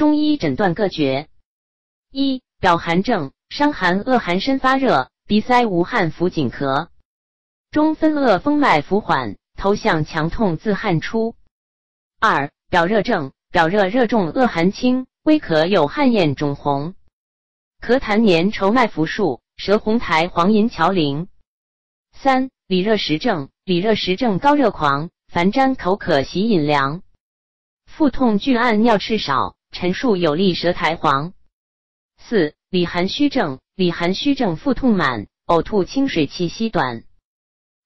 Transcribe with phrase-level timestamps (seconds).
[0.00, 1.28] 中医诊断各诀：
[2.10, 6.88] 一、表寒症，伤寒恶寒身发热，鼻塞无汗浮紧咳；
[7.70, 11.36] 中分恶风脉浮缓，头项强痛自汗出。
[12.18, 16.94] 二、表热症，表热热重恶寒轻，微咳有汗焰肿红，
[17.82, 21.28] 咳痰黏稠脉浮数，舌红苔黄银桥铃。
[22.12, 27.02] 三、里热实症，里热实症高热狂，烦粘口渴喜饮凉，
[27.84, 31.32] 腹痛拒按尿赤少，陈述有力舌苔黄。
[32.18, 37.04] 四、里寒虚症，里寒虚症腹痛满，呕吐清水气息短，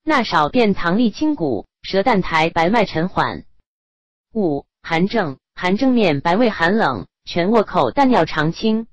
[0.03, 3.45] 纳少便溏沥清谷，舌淡苔白脉沉缓。
[4.33, 8.87] 五、寒症，寒症面白胃寒冷，全卧口淡尿长清，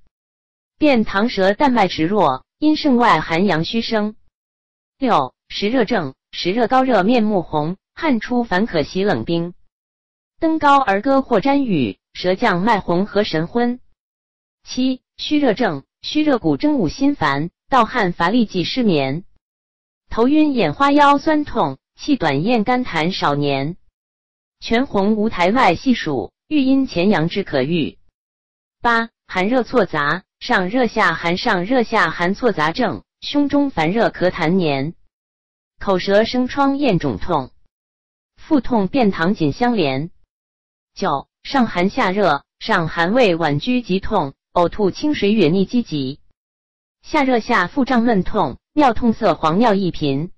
[0.78, 4.16] 便溏舌淡脉迟弱，阴盛外寒阳虚生。
[5.00, 9.54] 六、实热症，实热高热面目红，汗出烦可洗冷冰，
[10.42, 13.80] 登高而歌或沾雨，舌降脉红和神昏。
[14.64, 19.24] 七、虚热症，虚热骨蒸五心烦，盗汗乏力即失眠，
[20.10, 23.78] 头晕眼花腰酸痛，气短咽干痰少年。
[24.60, 28.00] 全红无苔脉细数，欲阴前阳之可愈。
[28.82, 34.96] 八寒热错杂，上热下寒，上热下寒错杂症，胸中烦热咳痰黏，
[35.80, 37.52] 口舌生疮咽肿痛，
[38.38, 40.10] 腹痛便溏紧相连。
[40.94, 46.20] 九上寒下热，上寒胃脘拘急痛，呕吐清水远逆积急，
[47.02, 50.32] 下热下腹胀闷痛，尿痛色黄尿易频。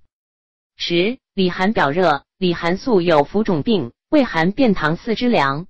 [0.75, 3.91] 十里寒表热，里寒素有浮肿病。
[4.09, 5.65] 胃寒便溏四肢凉，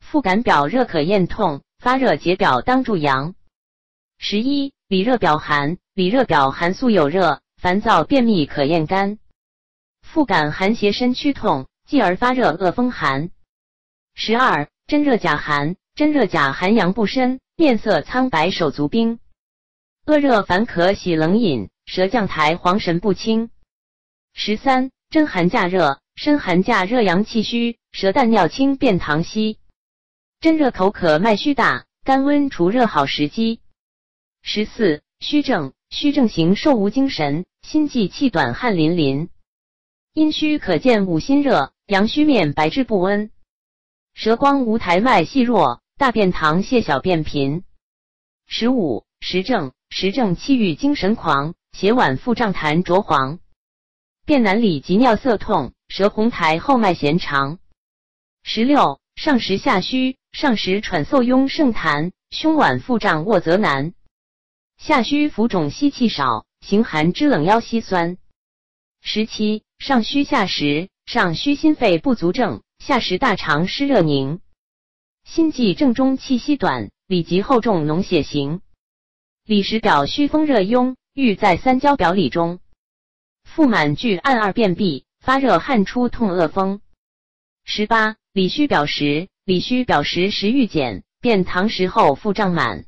[0.00, 3.36] 腹感表热可咽痛，发热解表当助阳。
[4.18, 9.20] 十一里热表寒，里热表寒素有热，烦躁便秘可咽干。
[10.02, 13.30] 腹感寒邪身躯痛，继而发热恶风寒。
[14.14, 19.18] 十二真热假寒，真热假寒阳不深，面色苍白手足冰，
[20.06, 23.50] 恶热烦渴喜冷饮，舌降苔黄神不清。
[24.32, 26.00] 十三真寒假热。
[26.14, 29.58] 身寒假热阳气虚，舌淡尿清便溏稀，
[30.40, 33.60] 真热口渴脉虚大，肝温除热好时机。
[34.42, 39.30] 十四虚症，虚症形瘦无精神，心悸气短汗淋淋，
[40.12, 43.30] 阴虚可见五心热，阳虚面白质不温，
[44.14, 47.64] 舌光无苔脉细弱，大便溏泻小便频。
[48.46, 53.38] 十五实证，实证气郁精神狂，血脘腹胀痰浊黄，
[54.26, 55.72] 便难理及尿色痛。
[55.88, 57.58] 舌红苔后脉弦长。
[58.42, 63.92] 十六上实下虚，上实喘嗽壅盛痰，胸脘腹胀卧则难。
[64.78, 68.16] 下虚浮肿吸气少，形寒肢冷腰膝酸。
[69.02, 74.40] 十七上虚下实，上虚心肺不足症，下实大肠湿热凝，
[75.22, 78.60] 心悸正中气息短，里急后重脓血行。
[79.44, 82.58] 里实表虚风热壅，郁在三焦表里中，
[83.44, 85.04] 腹满聚按二便秘。
[85.20, 86.80] 发热汗出痛恶风。
[87.62, 92.86] 十八里虚表实，里虚表实时欲减，便溏实后腹胀满，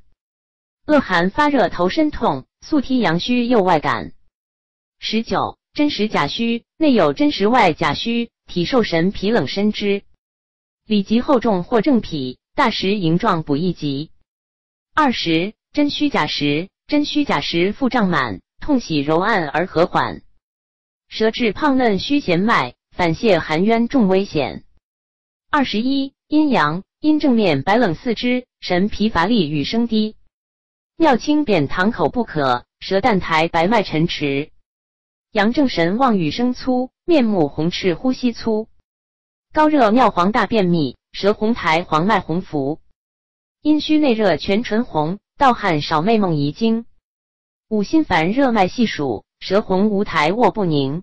[0.88, 4.10] 恶寒发热头身痛，素踢阳虚右外感。
[4.98, 10.02] 十九真实假虚，内有真实外假虚，体受神疲冷身之，
[10.86, 14.10] 里急厚重或正脾，大食盈状补益急。
[14.94, 20.22] 二十真虚假实，真虚假实腹胀满，痛喜柔按而和缓。
[21.08, 24.64] 舌质胖嫩虚弦脉，反泻寒渊重危险。
[25.50, 30.16] 二十一阴阳阴正面白冷四肢，神疲乏力与声低，
[30.96, 34.50] 尿清扁溏口不可，舌淡苔白脉沉迟。
[35.32, 38.68] 阳正神旺语声粗，面目红赤呼吸粗，
[39.52, 42.80] 高热尿黄大便秘，舌红苔黄脉红浮。
[43.60, 46.86] 阴虚内热全唇红，盗汗少寐梦遗精。
[47.68, 49.24] 五心烦热脉细数。
[49.40, 51.02] 舌红无苔卧不宁，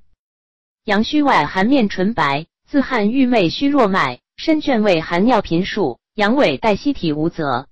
[0.84, 7.70] 阳虚外寒面唇白，自汗郁昧虚弱脉，身倦畏寒尿频数，阳痿带息体无泽。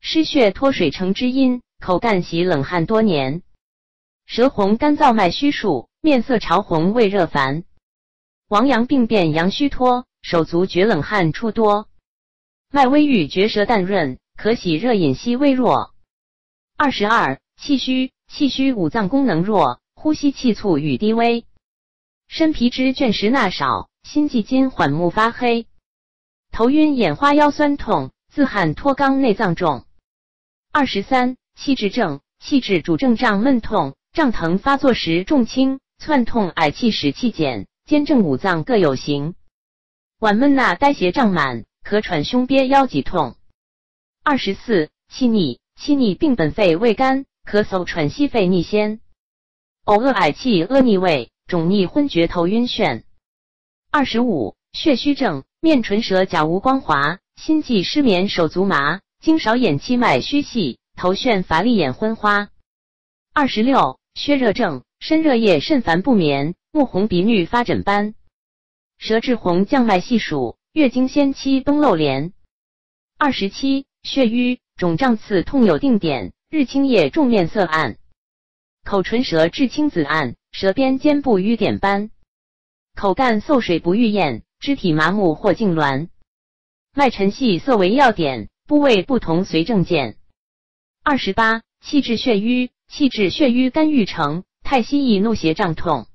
[0.00, 3.42] 失血脱水成之阴，口干喜冷汗多年，
[4.24, 7.62] 舌红干燥脉虚数，面色潮红胃热烦，
[8.48, 11.88] 王阳病变阳虚脱，手足厥冷汗出多，
[12.72, 15.94] 脉微郁绝舌淡润，可喜热饮息微弱。
[16.76, 19.80] 二十二气虚，气虚五脏功能弱。
[19.94, 21.46] 呼吸气促与低微，
[22.26, 25.68] 身皮脂倦食纳少，心悸筋缓目发黑，
[26.50, 29.84] 头晕眼花腰酸痛，自汗脱肛内脏重。
[30.72, 39.36] 二十三气滞症，气滞主症胀闷痛，胀疼发作时重轻，窜痛嗳气使气减，兼正五脏各有形。
[40.18, 43.36] 脘闷纳呆胁胀满，咳喘胸憋腰脊痛。
[44.24, 48.98] 二十四，气逆，气逆病本肺胃肝，咳嗽喘息肺逆先，
[49.84, 53.04] 呕恶嗳气恶逆胃，肿逆昏厥头晕眩。
[53.92, 62.48] 二十五，血虚症，面唇舌甲无光滑，心悸失眠手足麻，经少眼期脉虚细，头眩乏力眼昏花。
[63.32, 68.14] 二十六，血热症，身热夜甚烦不眠，目红鼻衄发疹斑，
[68.98, 72.32] 舌质红降脉细数，月经先期崩漏连。
[73.18, 77.96] 二十七，血瘀，肿胀刺痛有定点，日清夜重面色暗，
[78.84, 82.12] 口唇舌质青紫暗，舌边尖部瘀点斑，
[82.94, 86.10] 口干嗽水不欲咽，肢体麻木或痉挛，
[86.94, 90.16] 脉沉细色为要点，部位不同随症见。
[91.02, 92.70] 二十八，气滞血瘀。
[92.86, 96.06] 气滞血瘀肝郁成，太息易怒邪胀痛，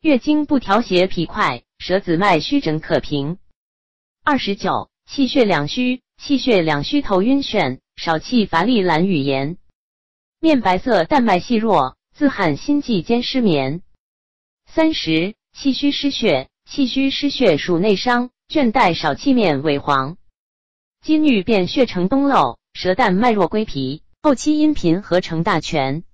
[0.00, 3.38] 月经不调邪脾快，舌子脉虚诊可平。
[4.22, 9.56] 二十九，气血两虚，气血两虚头晕眩，少气乏力懒语言，
[10.40, 13.82] 面白色淡脉细弱，自汗心悸兼失眠。
[14.66, 20.18] 三十，气虚失血，气虚失血属内伤，倦怠少气面萎黄，
[21.00, 24.02] 积衄便血成崩漏，舌淡脉弱归脾。
[24.22, 26.04] 后期阴频合成大全。